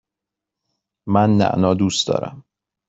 [1.07, 2.43] من نعنا دوست دارم.